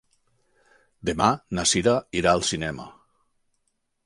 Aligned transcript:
Demà 1.09 1.27
na 1.59 1.67
Sira 1.73 1.93
irà 2.23 2.33
al 2.39 2.43
cinema. 2.51 2.89